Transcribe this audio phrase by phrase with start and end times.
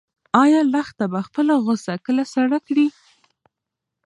[0.43, 2.87] ایا لښته به خپله غوسه کله سړه کړي؟